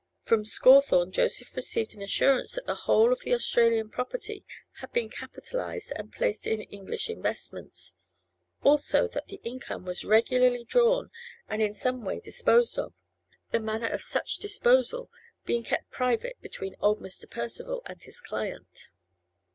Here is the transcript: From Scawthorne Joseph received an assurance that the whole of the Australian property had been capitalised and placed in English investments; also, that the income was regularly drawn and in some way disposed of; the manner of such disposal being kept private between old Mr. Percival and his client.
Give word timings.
From 0.19 0.45
Scawthorne 0.45 1.11
Joseph 1.11 1.55
received 1.55 1.93
an 1.93 2.01
assurance 2.01 2.53
that 2.53 2.65
the 2.65 2.73
whole 2.89 3.13
of 3.13 3.19
the 3.19 3.35
Australian 3.35 3.91
property 3.91 4.43
had 4.79 4.91
been 4.91 5.09
capitalised 5.11 5.93
and 5.95 6.11
placed 6.11 6.47
in 6.47 6.61
English 6.61 7.07
investments; 7.07 7.93
also, 8.63 9.07
that 9.09 9.27
the 9.27 9.39
income 9.43 9.85
was 9.85 10.03
regularly 10.03 10.63
drawn 10.65 11.11
and 11.47 11.61
in 11.61 11.75
some 11.75 12.03
way 12.03 12.19
disposed 12.19 12.79
of; 12.79 12.95
the 13.51 13.59
manner 13.59 13.89
of 13.89 14.01
such 14.01 14.37
disposal 14.37 15.11
being 15.45 15.63
kept 15.63 15.91
private 15.91 16.41
between 16.41 16.75
old 16.79 16.99
Mr. 16.99 17.29
Percival 17.29 17.83
and 17.85 18.01
his 18.01 18.19
client. 18.19 18.89